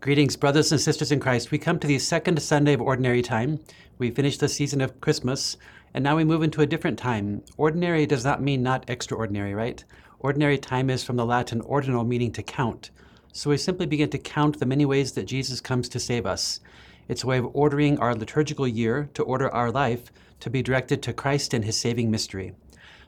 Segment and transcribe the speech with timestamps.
[0.00, 1.50] Greetings, brothers and sisters in Christ.
[1.50, 3.58] We come to the second Sunday of Ordinary Time.
[3.98, 5.56] We finished the season of Christmas,
[5.92, 7.42] and now we move into a different time.
[7.56, 9.84] Ordinary does not mean not extraordinary, right?
[10.20, 12.92] Ordinary time is from the Latin ordinal, meaning to count.
[13.32, 16.60] So we simply begin to count the many ways that Jesus comes to save us.
[17.08, 21.02] It's a way of ordering our liturgical year, to order our life, to be directed
[21.02, 22.52] to Christ and his saving mystery.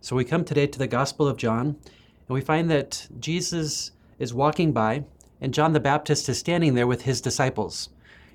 [0.00, 4.32] So we come today to the Gospel of John, and we find that Jesus is
[4.32, 5.04] walking by
[5.40, 7.90] and John the Baptist is standing there with his disciples.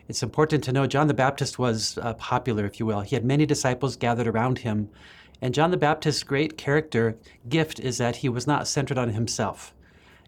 [0.07, 3.01] It's important to know John the Baptist was uh, popular, if you will.
[3.01, 4.89] He had many disciples gathered around him.
[5.41, 9.73] And John the Baptist's great character gift is that he was not centered on himself.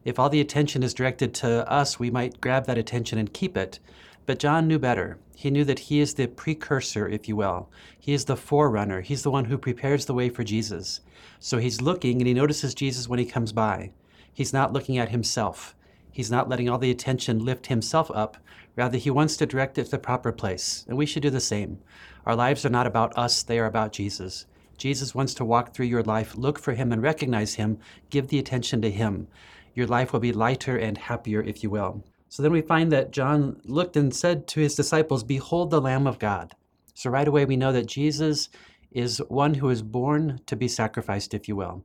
[0.04, 3.58] If all the attention is directed to us, we might grab that attention and keep
[3.58, 3.80] it.
[4.26, 5.18] But John knew better.
[5.36, 7.70] He knew that he is the precursor, if you will.
[8.00, 9.02] He is the forerunner.
[9.02, 11.02] He's the one who prepares the way for Jesus.
[11.40, 13.92] So he's looking and he notices Jesus when he comes by.
[14.34, 15.76] He's not looking at himself.
[16.16, 18.38] He's not letting all the attention lift himself up.
[18.78, 20.86] Rather, he wants to direct it to the proper place.
[20.88, 21.80] And we should do the same.
[22.26, 24.46] Our lives are not about us, they are about Jesus.
[24.78, 26.38] Jesus wants to walk through your life.
[26.38, 27.80] Look for him and recognize him.
[28.10, 29.28] Give the attention to him.
[29.74, 32.02] Your life will be lighter and happier, if you will.
[32.30, 36.08] So then we find that John looked and said to his disciples, Behold the Lamb
[36.08, 36.56] of God.
[36.94, 38.48] So right away we know that Jesus
[38.90, 41.84] is one who is born to be sacrificed, if you will.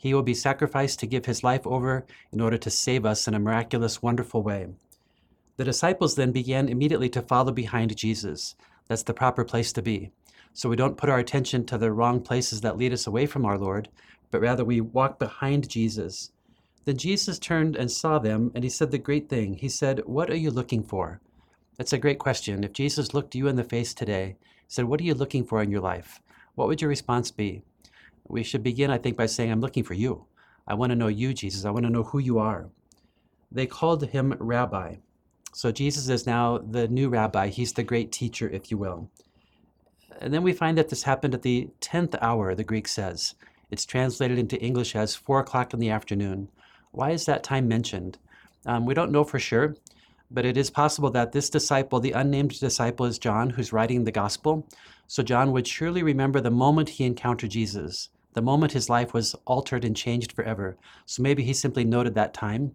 [0.00, 3.34] He will be sacrificed to give his life over in order to save us in
[3.34, 4.68] a miraculous, wonderful way.
[5.58, 8.54] The disciples then began immediately to follow behind Jesus.
[8.88, 10.10] That's the proper place to be.
[10.54, 13.44] So we don't put our attention to the wrong places that lead us away from
[13.44, 13.90] our Lord,
[14.30, 16.32] but rather we walk behind Jesus.
[16.86, 19.52] Then Jesus turned and saw them, and he said the great thing.
[19.52, 21.20] He said, What are you looking for?
[21.76, 22.64] That's a great question.
[22.64, 25.70] If Jesus looked you in the face today, said, What are you looking for in
[25.70, 26.22] your life?
[26.54, 27.64] What would your response be?
[28.30, 30.26] We should begin, I think, by saying, I'm looking for you.
[30.66, 31.64] I want to know you, Jesus.
[31.64, 32.68] I want to know who you are.
[33.50, 34.96] They called him Rabbi.
[35.52, 37.48] So Jesus is now the new rabbi.
[37.48, 39.10] He's the great teacher, if you will.
[40.20, 43.34] And then we find that this happened at the 10th hour, the Greek says.
[43.70, 46.48] It's translated into English as 4 o'clock in the afternoon.
[46.92, 48.18] Why is that time mentioned?
[48.66, 49.74] Um, we don't know for sure,
[50.30, 54.12] but it is possible that this disciple, the unnamed disciple, is John, who's writing the
[54.12, 54.66] gospel.
[55.06, 59.34] So John would surely remember the moment he encountered Jesus the moment his life was
[59.44, 60.76] altered and changed forever.
[61.06, 62.74] So maybe he simply noted that time.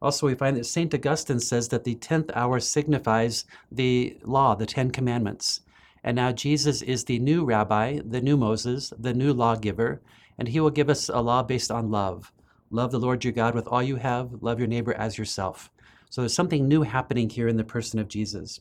[0.00, 0.94] Also, we find that St.
[0.94, 5.60] Augustine says that the 10th hour signifies the law, the Ten Commandments.
[6.04, 10.00] And now Jesus is the new rabbi, the new Moses, the new lawgiver,
[10.38, 12.32] and he will give us a law based on love.
[12.70, 15.70] Love the Lord your God with all you have, love your neighbor as yourself.
[16.10, 18.60] So there's something new happening here in the person of Jesus.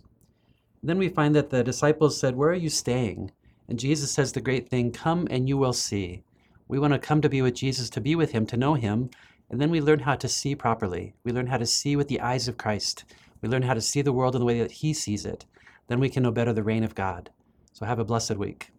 [0.81, 3.31] Then we find that the disciples said, Where are you staying?
[3.67, 6.23] And Jesus says the great thing come and you will see.
[6.67, 9.09] We want to come to be with Jesus, to be with him, to know him,
[9.49, 11.13] and then we learn how to see properly.
[11.23, 13.05] We learn how to see with the eyes of Christ.
[13.41, 15.45] We learn how to see the world in the way that he sees it.
[15.87, 17.29] Then we can know better the reign of God.
[17.71, 18.71] So have a blessed week.